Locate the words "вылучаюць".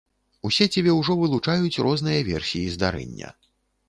1.19-1.81